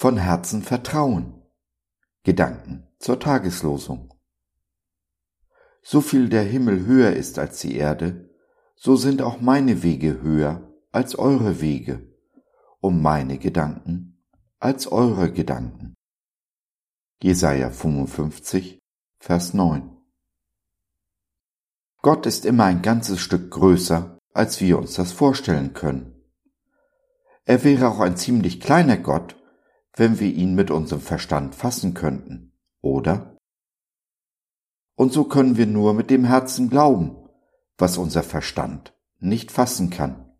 [0.00, 1.42] von Herzen vertrauen.
[2.22, 4.14] Gedanken zur Tageslosung.
[5.82, 8.30] So viel der Himmel höher ist als die Erde,
[8.76, 12.16] so sind auch meine Wege höher als eure Wege,
[12.80, 14.24] um meine Gedanken
[14.58, 15.92] als eure Gedanken.
[17.22, 18.78] Jesaja 55,
[19.18, 19.98] Vers 9.
[22.00, 26.24] Gott ist immer ein ganzes Stück größer, als wir uns das vorstellen können.
[27.44, 29.36] Er wäre auch ein ziemlich kleiner Gott,
[29.94, 33.36] wenn wir ihn mit unserem Verstand fassen könnten, oder?
[34.94, 37.16] Und so können wir nur mit dem Herzen glauben,
[37.78, 40.30] was unser Verstand nicht fassen kann.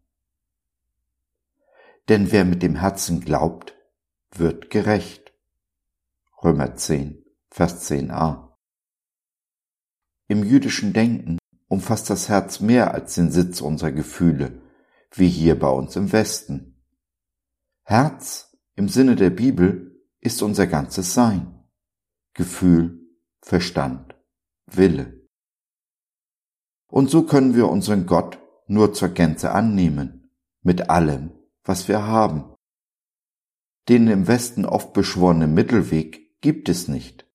[2.08, 3.74] Denn wer mit dem Herzen glaubt,
[4.32, 5.32] wird gerecht.
[6.42, 8.50] Römer 10, Vers 10a.
[10.28, 11.38] Im jüdischen Denken
[11.68, 14.60] umfasst das Herz mehr als den Sitz unserer Gefühle,
[15.12, 16.82] wie hier bei uns im Westen.
[17.82, 18.49] Herz
[18.80, 21.66] im Sinne der Bibel ist unser ganzes Sein.
[22.32, 23.10] Gefühl,
[23.42, 24.14] Verstand,
[24.64, 25.28] Wille.
[26.86, 30.30] Und so können wir unseren Gott nur zur Gänze annehmen,
[30.62, 32.54] mit allem, was wir haben.
[33.90, 37.26] Den im Westen oft beschworenen Mittelweg gibt es nicht.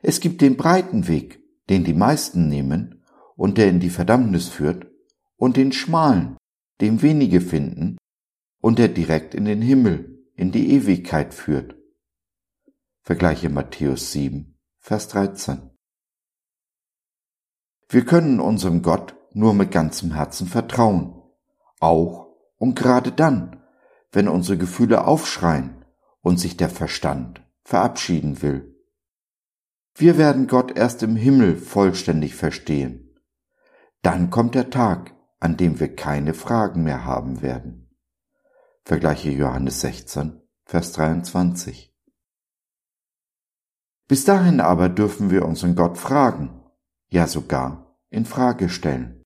[0.00, 3.04] Es gibt den breiten Weg, den die meisten nehmen
[3.36, 4.86] und der in die Verdammnis führt,
[5.36, 6.38] und den schmalen,
[6.80, 7.98] den wenige finden
[8.62, 11.76] und der direkt in den Himmel, in die Ewigkeit führt.
[13.02, 15.68] Vergleiche Matthäus 7, Vers 13.
[17.90, 21.20] Wir können unserem Gott nur mit ganzem Herzen vertrauen,
[21.78, 23.62] auch und gerade dann,
[24.12, 25.84] wenn unsere Gefühle aufschreien
[26.22, 28.82] und sich der Verstand verabschieden will.
[29.94, 33.14] Wir werden Gott erst im Himmel vollständig verstehen.
[34.00, 37.94] Dann kommt der Tag, an dem wir keine Fragen mehr haben werden.
[38.84, 40.39] Vergleiche Johannes 16,
[40.70, 41.92] Vers 23.
[44.06, 46.62] Bis dahin aber dürfen wir unseren Gott fragen,
[47.08, 49.24] ja sogar in Frage stellen.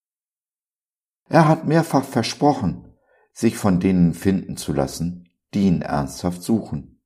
[1.28, 2.96] Er hat mehrfach versprochen,
[3.34, 7.02] sich von denen finden zu lassen, die ihn ernsthaft suchen.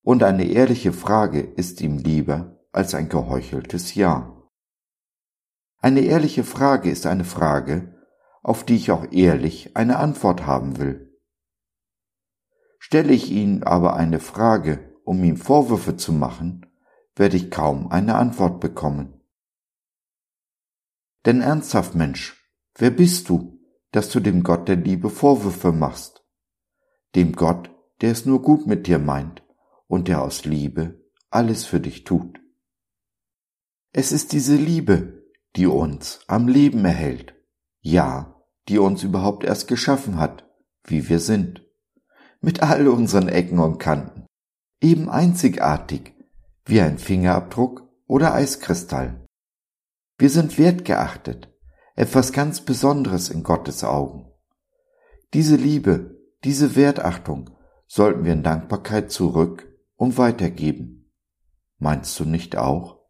[0.00, 4.42] Und eine ehrliche Frage ist ihm lieber als ein geheucheltes Ja.
[5.82, 7.94] Eine ehrliche Frage ist eine Frage,
[8.42, 11.13] auf die ich auch ehrlich eine Antwort haben will.
[12.86, 16.66] Stelle ich ihm aber eine Frage, um ihm Vorwürfe zu machen,
[17.16, 19.22] werde ich kaum eine Antwort bekommen.
[21.24, 23.58] Denn ernsthaft Mensch, wer bist du,
[23.90, 26.26] dass du dem Gott der Liebe Vorwürfe machst?
[27.14, 27.70] Dem Gott,
[28.02, 29.42] der es nur gut mit dir meint
[29.86, 32.38] und der aus Liebe alles für dich tut.
[33.92, 35.24] Es ist diese Liebe,
[35.56, 37.34] die uns am Leben erhält,
[37.80, 40.46] ja, die uns überhaupt erst geschaffen hat,
[40.84, 41.63] wie wir sind
[42.44, 44.26] mit all unseren Ecken und Kanten,
[44.82, 46.14] eben einzigartig,
[46.66, 49.26] wie ein Fingerabdruck oder Eiskristall.
[50.18, 51.48] Wir sind wertgeachtet,
[51.96, 54.30] etwas ganz Besonderes in Gottes Augen.
[55.32, 57.50] Diese Liebe, diese Wertachtung
[57.86, 59.66] sollten wir in Dankbarkeit zurück
[59.96, 61.10] und weitergeben.
[61.78, 63.00] Meinst du nicht auch?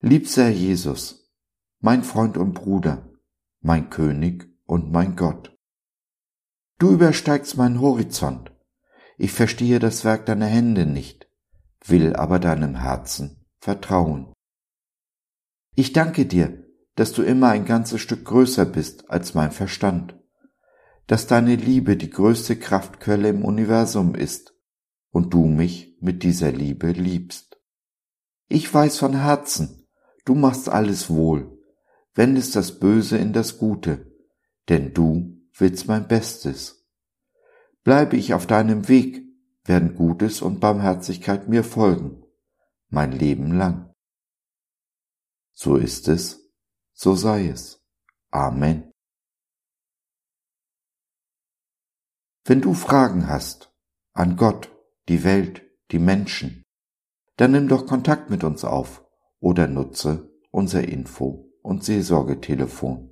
[0.00, 1.30] Liebster Jesus,
[1.78, 3.08] mein Freund und Bruder,
[3.60, 5.51] mein König und mein Gott.
[6.82, 8.50] Du übersteigst meinen Horizont.
[9.16, 11.28] Ich verstehe das Werk deiner Hände nicht,
[11.86, 14.32] will aber deinem Herzen vertrauen.
[15.76, 16.66] Ich danke dir,
[16.96, 20.18] dass du immer ein ganzes Stück größer bist als mein Verstand,
[21.06, 24.52] dass deine Liebe die größte Kraftquelle im Universum ist
[25.12, 27.60] und du mich mit dieser Liebe liebst.
[28.48, 29.86] Ich weiß von Herzen,
[30.24, 31.62] du machst alles wohl,
[32.16, 34.12] wendest das Böse in das Gute,
[34.68, 36.86] denn du willst mein Bestes.
[37.84, 39.24] Bleibe ich auf deinem Weg,
[39.64, 42.24] werden Gutes und Barmherzigkeit mir folgen,
[42.88, 43.94] mein Leben lang.
[45.52, 46.50] So ist es,
[46.92, 47.84] so sei es.
[48.30, 48.90] Amen.
[52.44, 53.72] Wenn du Fragen hast
[54.14, 54.70] an Gott,
[55.08, 56.64] die Welt, die Menschen,
[57.36, 59.04] dann nimm doch Kontakt mit uns auf
[59.38, 63.11] oder nutze unser Info- und Seelsorgetelefon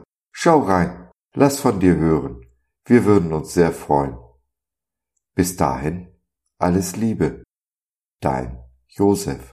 [0.31, 2.45] schau rein, lass von dir hören.
[2.85, 4.17] Wir würden uns sehr freuen.
[5.35, 6.07] Bis dahin,
[6.57, 7.43] alles Liebe.
[8.19, 9.51] Dein Josef.